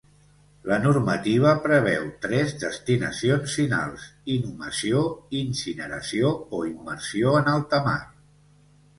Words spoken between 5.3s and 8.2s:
incineració o immersió en alta mar.